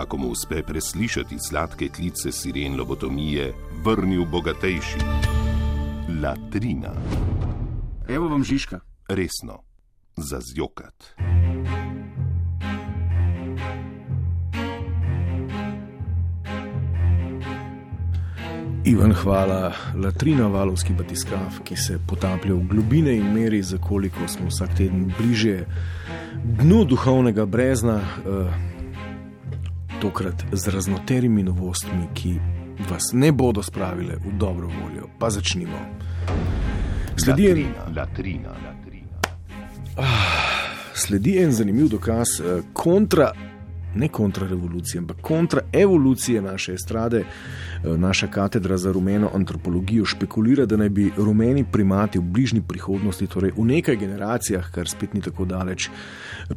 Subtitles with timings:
[0.00, 3.52] ako mu uspe preslišati sladke klice siren lobotomije,
[3.84, 4.98] vrnil bogatejši.
[6.22, 6.92] Latrina,
[8.08, 8.80] Evo vam Žižka.
[9.08, 9.62] resno,
[10.16, 11.14] za zjokat.
[18.84, 19.72] Ivan, hvala.
[19.94, 25.12] Latrina, valovski batiskav, ki se potaplja v globine in meri, za koliko smo vsak teden
[25.18, 25.64] bliže
[26.44, 28.69] dnu duhovnega brezna, eh,
[30.00, 32.34] tokrat z raznoterimi novostmi, ki
[32.90, 35.08] vas ne bodo spravile v dobro voljo.
[35.18, 35.78] Pa začnimo.
[37.16, 39.20] Sledi en, Latrina, latrina, latrina.
[40.94, 43.32] sledi en zanimiv dokaz eh, kontra.
[43.94, 47.18] Ne kontrarevolucije, ampak kontraevolucije naše estrade.
[47.20, 53.26] Eh, Naša katedra za rumeno antropologijo špekulira, da naj bi rumeni primati v bližnji prihodnosti,
[53.26, 55.90] torej v nekaj generacijah, kar spet ni tako daleč,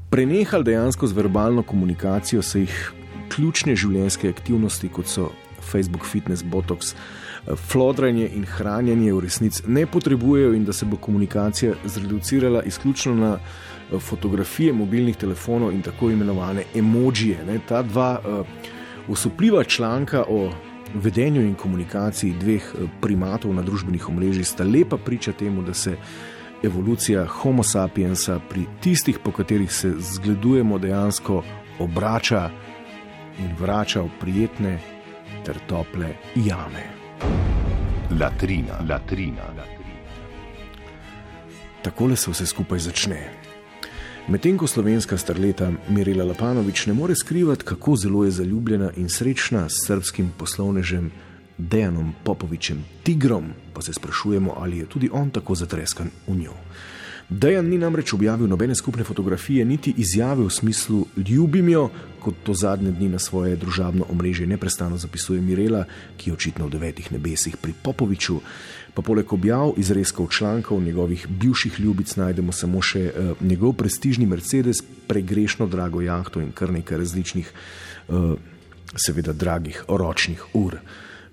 [0.09, 2.91] prenehali dejansko z verbalno komunikacijo, saj jih
[3.35, 5.31] ključne življenjske aktivnosti, kot so
[5.63, 10.97] Facebook, fitness, botox, eh, flodranje in hranjenje, v resnici ne potrebujejo in da se bo
[10.97, 17.45] komunikacija zreducirala izključno na eh, fotografije mobilnih telefonov in tako imenovane emojije.
[17.47, 17.59] Ne.
[17.67, 18.45] Ta dva uh,
[19.07, 20.51] usupljiva članka o
[20.93, 25.97] vedenju in komunikaciji dveh eh, primatov na družbenih omrežjih sta lepa priča temu, da se
[26.63, 31.43] evolucija Homo sapiensa pri tistih, po katerih se zgledujemo, dejansko
[31.79, 32.49] obrača
[33.39, 34.79] in vrača v prijetne
[35.45, 36.83] ter tople jame.
[38.19, 39.83] Latrina, latrina, latrina.
[41.83, 43.21] Takole se vse skupaj začne.
[44.27, 49.69] Medtem ko slovenska starleta Mirela Lapanovič ne more skrivati, kako zelo je zaljubljena in srečna
[49.69, 51.11] s srpskim poslovnežem
[51.57, 56.53] Dejanom Popovičem Tigrom, pa se sprašujemo, ali je tudi on tako zatreskan v njo.
[57.33, 61.87] Dejan ni namreč objavil nobene skupne fotografije, niti izjave v smislu ljubim jo,
[62.19, 65.85] kot to zadnje dni na svoje družabno omrežje neprestano zapisuje Mirela,
[66.17, 68.37] ki je očitno v devetih nebesih pri Popoviču.
[68.93, 74.83] Pa poleg objav, izrezkov člankov njegovih bivših ljubic najdemo samo še uh, njegov prestižni Mercedes,
[75.07, 77.49] pregrešno drago jahto in kar nekaj različnih,
[78.07, 78.37] uh,
[78.93, 80.77] seveda dragih ročnih ur.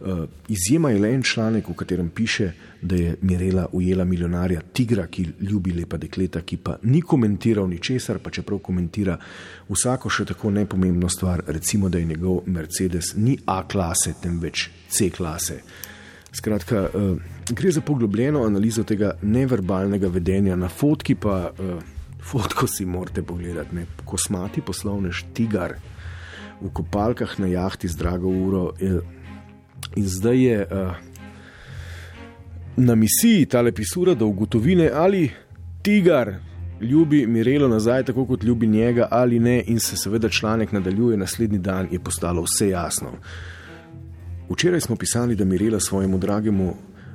[0.01, 2.53] Uh, izjema je le en članek, v katerem piše,
[2.83, 8.19] da je Mirela ujela milijonarja Tigra, ki ljubi lepa dekleta, ki pa ni komentiral ničesar,
[8.19, 9.19] pa čeprav komentira
[9.69, 15.11] vsako še tako nepomembno stvar, recimo, da je njegov Mercedes ni A klase, temveč C
[15.11, 15.61] klase.
[16.33, 21.77] Skratka, uh, gre za poglobljeno analizo tega neverbalnega vedenja, na fotki pa, uh,
[22.25, 23.87] fotko si morate pogledati, ne?
[24.05, 25.77] kosmati poslovnež Tigar
[26.61, 28.71] v kopalkah na jahti z drago uro.
[28.81, 29.20] Uh,
[29.97, 30.93] in zdaj je uh,
[32.77, 35.31] na misiji ta lepisura, da ugotovi, ali
[35.83, 36.35] Tigar
[36.81, 41.59] ljubi Mirelo nazaj, tako kot ljubi njega, ali ne, in se seveda članek nadaljuje, naslednji
[41.59, 43.11] dan je postalo vse jasno.
[44.51, 46.75] Včeraj smo pisali, da Mirela svojemu dragemu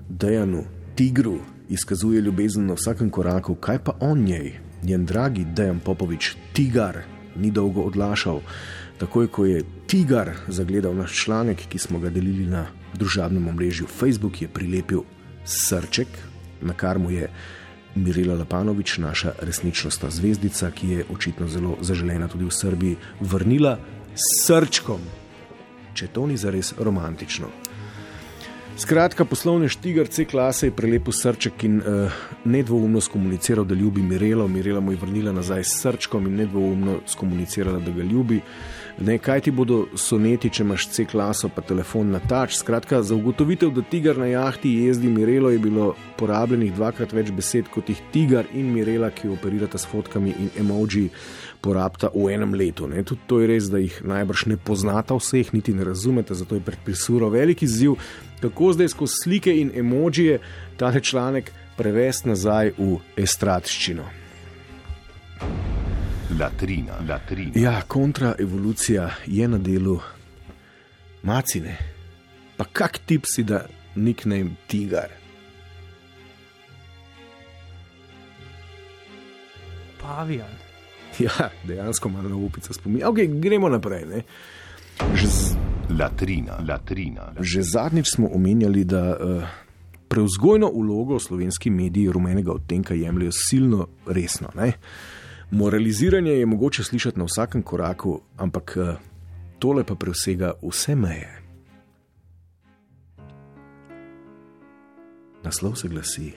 [0.09, 0.63] Dejanu,
[0.95, 1.39] Tigru,
[1.69, 4.53] izkazuje ljubezen na vsakem koraku, kaj pa on njej,
[4.83, 6.97] njen dragi Dejan Popovič, Tigar,
[7.35, 8.39] ni dolgo odlašal.
[8.97, 14.41] Takoj, ko je Tigar zagledal naš članek, ki smo ga delili na družabnem omrežju Facebook,
[14.41, 15.03] je prilepil
[15.45, 16.07] srček,
[16.61, 17.29] na kar mu je
[17.95, 23.77] Mirela Lapanovič, naša resničnostna zvezdica, ki je očitno zelo zaželena tudi v Srbiji, vrnila
[24.15, 24.99] s srčkom
[25.95, 27.49] če to ni zares romantično.
[28.77, 32.11] Skratka, poslovni štigar C klase je prelepil srček in uh,
[32.43, 34.47] nedvoumno skomuniciral, da ljubi Mirelo.
[34.47, 38.41] Mirela mu je vrnila nazaj s srčkom in nedvoumno skomunicirala, da ga ljubi.
[38.99, 42.57] Ne, kaj ti bodo soneti, če imaš C klaso, pa telefon na tač.
[42.59, 47.71] Skratka, za ugotovitev, da tigar na jahti jezdi Mirelo, je bilo porabljenih dvakrat več besed
[47.71, 51.09] kot jih tigar in Mirela, ki operirata s fotkami in emoji,
[51.65, 52.87] porabta v enem letu.
[52.87, 53.01] Ne.
[53.03, 56.61] Tudi to je res, da jih najbrž ne poznata vseh, niti ne razumete, zato je
[56.65, 57.97] pred pisuro velik izziv,
[58.41, 60.39] kako zdaj skozi slike in emojije
[60.77, 64.05] tale članek prevesti nazaj v estradščino.
[66.39, 67.51] Latrina, latrina.
[67.55, 69.99] Ja, kontraevolucija je na delu
[71.23, 71.77] macine.
[72.57, 73.65] Pa kak tip si da
[73.95, 75.09] nickname Tigar?
[80.01, 80.64] Pavijan.
[81.25, 83.09] Ja, dejansko malo na upica spominja.
[83.09, 84.05] Ok, gremo naprej.
[84.05, 84.23] Ne.
[85.15, 85.55] Že z
[85.89, 87.33] Latrina, latrina.
[87.39, 89.43] Že zadnjič smo omenjali, da uh,
[90.07, 94.49] preuzgojno ulogo slovenski mediji rumenega odtenka jemljajo silno resno.
[94.55, 94.73] Ne?
[95.51, 98.95] Moraliziranje je mogoče slišati na vsakem koraku, ampak uh,
[99.59, 101.41] tole pa presega vse meje.
[105.43, 106.33] Naslov se glasi: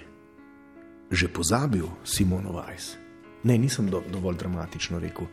[1.10, 3.07] Že pozabil Simon Weiss.
[3.44, 5.26] Ne, nisem do, dovolj dramatično rekel.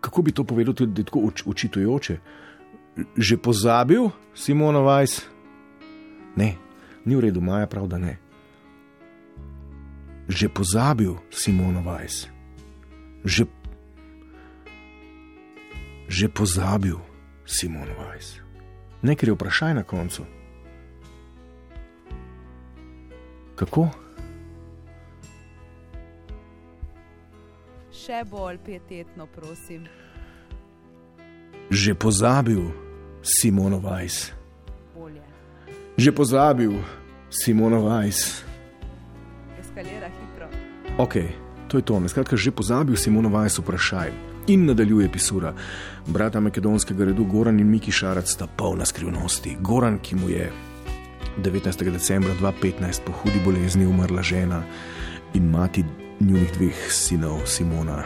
[0.00, 2.18] Kako bi to povedal tudi tako uč, učitujoče?
[3.16, 5.24] Že pozabil Simon Weiss?
[6.36, 6.56] Ne,
[7.04, 8.18] ni v redu, Maja prav, da ne.
[10.28, 12.28] Že pozabil Simon Weiss.
[13.24, 13.46] Že,
[16.08, 16.96] že pozabil
[17.44, 18.40] Simon Weiss.
[19.02, 20.24] Ne, ker je vprašaj na koncu.
[23.56, 24.03] Kako?
[28.04, 29.86] Še bolj pietetno, prosim.
[31.72, 32.60] Že pozabil
[33.24, 34.28] Simon Weiss.
[34.92, 35.24] Bolje.
[35.96, 36.76] Že pozabil
[37.32, 38.44] Simon Weiss.
[39.56, 40.52] Eskalira hitro.
[41.00, 41.16] Ok,
[41.72, 41.96] to je to.
[42.12, 44.12] Skratka, že pozabil Simon Weiss vprašaj.
[44.52, 45.56] In nadaljuje pisura.
[46.04, 49.56] Brata makedonskega redu Goran in Miki Šarac sta polna skrivnosti.
[49.64, 50.52] Goran, ki mu je
[51.40, 51.88] 19.
[51.88, 54.60] decembra 2015 po hudi bolezni umrla žena
[55.32, 58.02] in mati njunih dveh sinov, Simona,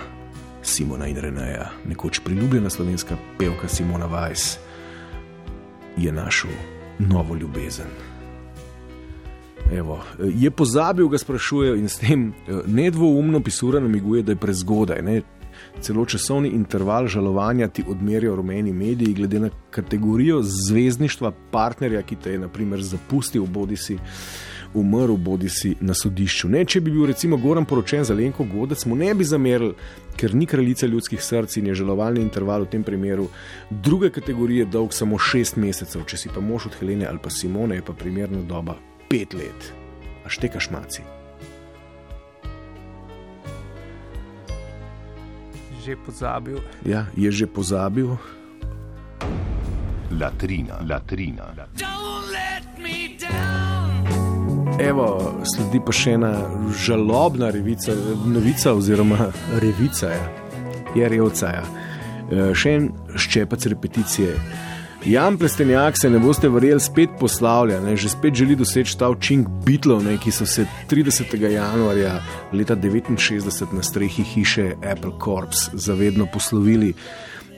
[0.62, 4.56] Simona in Reneja, nekoč priljubljena slovenska pevka Simona Weiss,
[5.96, 6.50] je našel
[6.98, 7.86] novo ljubezen.
[9.72, 15.02] Evo, je pozabil, ga sprašujejo in s tem eh, nedvoumno pisura namiguje, da je prezgodaj.
[15.02, 15.22] Ne?
[15.80, 22.32] Celo časovni interval žalovanja ti odmerijo rumeni mediji, glede na kategorijo zvezdništva partnerja, ki te
[22.32, 23.98] je naprimer zapustil, bodi si
[24.74, 26.48] umrl, bodi si na sodišču.
[26.48, 29.74] Ne, če bi bil recimo Goran poročen za Lenko Godec, mu ne bi zamerili,
[30.18, 33.28] ker ni kraljica ljudskih src in je žalovalni interval v tem primeru
[33.70, 36.04] druge kategorije dolg samo šest mesecev.
[36.08, 38.78] Če si pa mož od Helene ali pa Simone, je pa primerna doba
[39.08, 39.72] pet let.
[40.24, 41.06] A štekaš maci.
[45.84, 46.58] Že pozabil.
[46.84, 48.12] Ja, je že pozabil.
[50.10, 51.52] Latrina, latrina.
[54.76, 55.06] Evo,
[55.44, 56.32] sledi pa še ena
[56.84, 57.94] žalobna revica,
[58.26, 59.30] novica, oziroma
[59.62, 60.26] revica, ja.
[60.94, 61.52] je revca.
[61.56, 61.64] Ja.
[62.28, 64.34] E, Še en ščepac repeticije.
[65.06, 67.94] Jan Plestenjak se ne boste verjeli, spet poslavlja, ne?
[67.96, 70.16] že spet želi doseči ta učinek Beatlov, ne?
[70.18, 71.36] ki so se 30.
[71.38, 72.18] januarja
[72.52, 76.94] leta 1969 na strehi hiše Apple Corps zavedno poslovili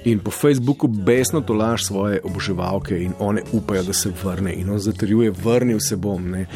[0.05, 4.79] in po Facebooku besno tolaž svoje oboževalke in one upajo, da se vrne in on
[4.79, 6.31] zatrjuje, vrnil se bom.
[6.31, 6.47] Ne?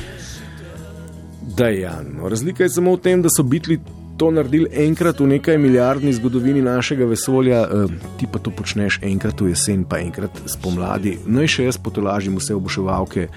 [1.58, 2.06] Je Jan.
[2.16, 3.80] No, razlika je samo v tem, da so bitli
[4.16, 7.86] to naredili enkrat v nekaj milijardni zgodovini našega vesolja, eh,
[8.18, 11.18] ti pa to počneš enkrat v jesen, pa enkrat spomladi.
[11.26, 13.28] Naj še jaz potolažim vse oboševalke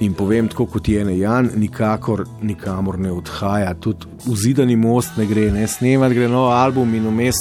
[0.00, 5.16] in povem, tako kot je ene, Jan nikakor nikamor ne odhaja, tudi v zidani most
[5.16, 7.40] ne gre, ne snemati gre nov album in vmes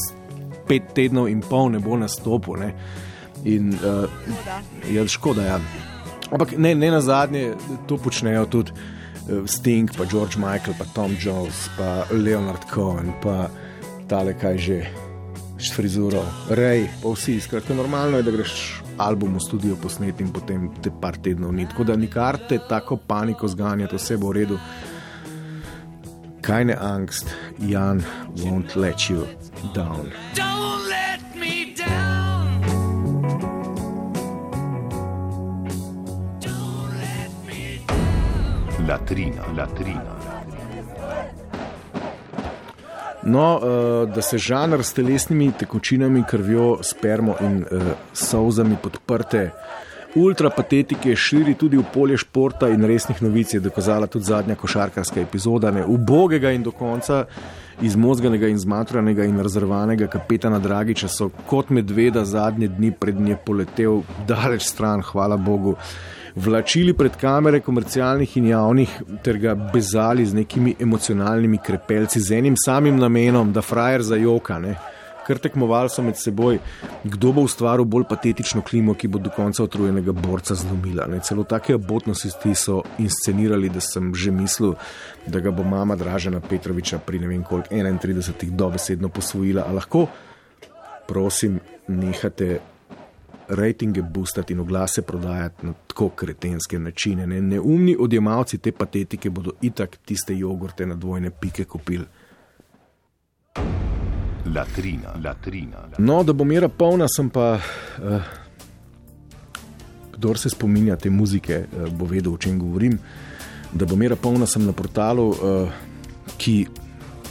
[0.68, 2.60] pet tednov in pol ne bo nastopil.
[2.60, 2.74] Ne.
[3.48, 4.06] In uh,
[4.92, 5.60] ja, škoda, ja.
[6.32, 7.56] Ampak ne, ne na zadnje,
[7.88, 8.72] to počnejo tudi.
[9.46, 13.50] Sting, pa George Michael, pa Tom Jones, pa Leonard Cohen, pa
[14.10, 14.78] tale kaj že
[15.60, 17.40] s frizuro, rej, pa vsi.
[17.42, 21.68] Skratka, normalno je, da greš album v studio posneti in potem te par tednov ni.
[21.68, 24.60] Tako da nikar te tako paniko zganjati, vse bo v redu.
[26.42, 28.04] Kaj ne angst, Jan
[28.40, 29.28] won't let you
[29.76, 30.10] down.
[30.36, 30.49] Don't
[38.88, 40.16] Latrina, latrina.
[43.24, 49.50] No, uh, da se žanr s telesnimi tekočinami, krvjo, spermo in uh, solzami podprte
[50.16, 55.72] ultrapatetike širi tudi v polje športa in resnih novic, je dokazala tudi zadnja košarkarska epizoda.
[55.72, 57.26] Ne, ubogega in do konca
[57.82, 64.02] izmozganega in zmatranega in razrvanega kapetana Dragiča so kot medveda zadnje dni pred nje poletel
[64.28, 65.76] daleč stran, hvala Bogu
[66.40, 72.56] vlačili pred kamere komercialnih in javnih, ter ga bezali z nekimi emocionalnimi krepelci, z enim
[72.58, 74.60] samim namenom, da frajer za joka.
[74.60, 74.78] Ne?
[75.28, 76.58] Ker tekmovali so med seboj,
[77.04, 81.06] kdo bo ustvaril bolj patetično klimo, ki bo do konca utrujenega borca zlomila.
[81.12, 81.20] Ne?
[81.20, 84.74] Celo take abotnosti so inscenirali, da sem že mislil,
[85.28, 88.50] da ga bo mama Dražena Petroviča pri ne vem koliko 31.
[88.58, 89.68] dobesedno posvojila.
[89.68, 90.08] A lahko,
[91.08, 92.60] prosim, nehate
[93.50, 97.28] rejtinge boostati in oglase prodajati na tako kretenske načine.
[97.28, 97.42] Ne?
[97.42, 102.06] Neumni odjemalci te patetike bodo itak tiste jogurte na dvojne pike kupili.
[104.56, 105.88] Latrina, latrina.
[105.98, 108.22] No, da bo mera polna, sem pa uh,
[110.20, 112.98] kdo se spominja te muzike, eh, bo vedel, o čem govorim.
[113.74, 115.72] Da bo mera polna sem na portalu, eh,
[116.38, 116.68] ki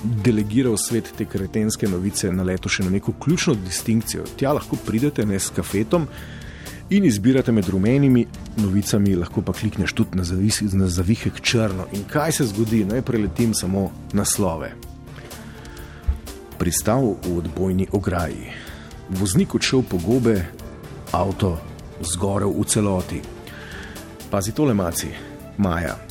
[0.02, 4.26] delegira v svet te kretenske novice na leto še na neko ključno distinkcijo.
[4.36, 6.06] Tja lahko pridete ne s kafetom
[6.90, 8.26] in izbirate med rumenimi
[8.56, 11.88] novicami, lahko pa klikneš tudi na, zavis, na zavihek črno.
[11.92, 14.72] In kaj se zgodi, naj preletim samo naslove.
[16.58, 18.50] Pristal v odbojni ograji,
[19.20, 20.40] voznik odšel po gobe,
[21.12, 21.58] avto
[22.02, 23.22] zgorel v celoti.
[24.30, 25.12] Pazi tole, maci,
[25.58, 26.07] Maja.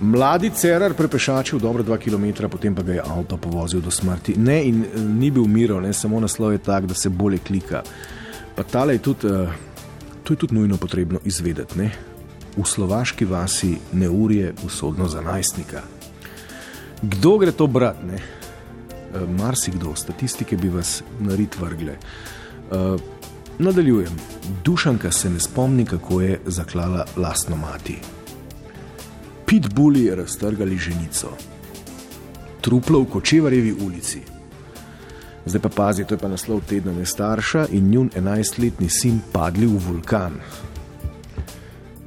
[0.00, 4.34] Mladi cerar prepešačil dobro dva km, potem pa ga je avto povozil do smrti.
[4.36, 7.82] Ne, in eh, ni bil miro, ne samo naslov je tak, da se bolje klika.
[8.56, 9.48] Pa tale je tudi, uh,
[10.24, 11.78] to je tudi nujno potrebno izvedeti.
[11.78, 11.90] Ne?
[12.56, 15.82] V slovaški vasi neurje usodno za najstnika.
[17.02, 18.06] Kdo gre to brati?
[18.06, 18.16] Ne?
[18.16, 21.98] Uh, marsikdo, statistike bi vas narit vrgle.
[22.70, 23.00] Uh,
[23.58, 24.16] nadaljujem.
[24.64, 28.19] Dušanka se ne spomni, kako je zaklala lastno mati.
[29.50, 31.28] Pitbulli raztrgali ženico,
[32.60, 34.20] truplo v Kočevarjevi ulici.
[35.46, 39.66] Zdaj pa pazi, to je pa naslov tedna ne starša in njun 11-letni sin padli
[39.66, 40.36] v vulkan.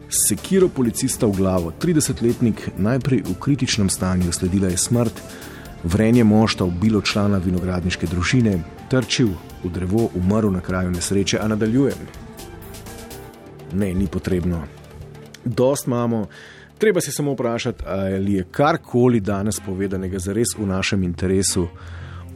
[0.08, 5.22] Sekiro policista v glavo, 30-letnik najprej v kritičnem stanju, sledila je smrt,
[5.84, 8.56] vrenje mošta ubilo člana vinogradniške družine,
[8.90, 12.08] trčil v drevo, umrl na kraju nesreče, a nadaljujem.
[13.74, 14.64] Ne, ni potrebno.
[15.46, 16.28] Dost imamo,
[16.78, 21.68] treba se samo vprašati, ali je karkoli danes povedanega zares v našem interesu.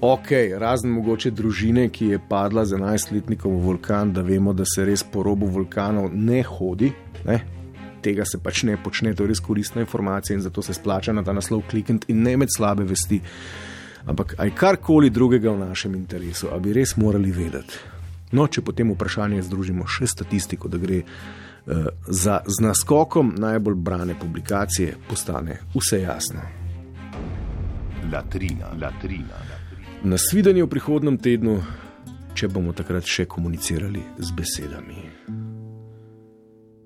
[0.01, 4.85] Ok, razen mogoče družine, ki je padla z 11-letnikom v vulkan, da vemo, da se
[4.85, 6.91] res po robu vulkanov ne hodi.
[7.25, 7.39] Ne?
[8.05, 11.23] Tega se pač ne počne, to je res koristna informacija in zato se splača na
[11.25, 13.17] ta naslov klikniti in ne imeti slabe vesti.
[14.05, 17.81] Ampak aj karkoli drugega v našem interesu, a bi res morali vedeti.
[18.37, 21.01] No, če potem vprašanje združimo še statistiko, da gre
[22.07, 26.41] za z naskokom najbolj brane publikacije, postane vse jasno.
[28.13, 29.41] Latrina, latrina.
[30.03, 31.57] Nasvidenje v prihodnem tednu,
[32.33, 35.01] če bomo takrat še komunicirali z besedami.